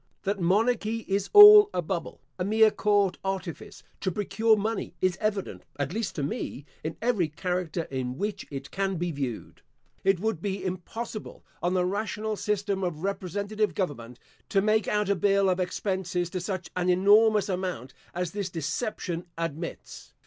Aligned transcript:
That 0.23 0.39
monarchy 0.39 1.05
is 1.07 1.29
all 1.31 1.69
a 1.75 1.83
bubble, 1.83 2.21
a 2.39 2.43
mere 2.43 2.71
court 2.71 3.19
artifice 3.23 3.83
to 3.99 4.09
procure 4.11 4.55
money, 4.57 4.95
is 4.99 5.15
evident 5.21 5.61
(at 5.77 5.93
least 5.93 6.15
to 6.15 6.23
me) 6.23 6.65
in 6.83 6.97
every 7.03 7.27
character 7.27 7.83
in 7.83 8.17
which 8.17 8.47
it 8.49 8.71
can 8.71 8.95
be 8.95 9.11
viewed. 9.11 9.61
It 10.03 10.19
would 10.19 10.41
be 10.41 10.65
impossible, 10.65 11.45
on 11.61 11.75
the 11.75 11.85
rational 11.85 12.35
system 12.35 12.83
of 12.83 13.03
representative 13.03 13.75
government, 13.75 14.17
to 14.49 14.59
make 14.59 14.87
out 14.87 15.07
a 15.07 15.15
bill 15.15 15.47
of 15.49 15.59
expenses 15.59 16.31
to 16.31 16.41
such 16.41 16.71
an 16.75 16.89
enormous 16.89 17.47
amount 17.47 17.93
as 18.15 18.31
this 18.31 18.49
deception 18.49 19.27
admits. 19.37 20.13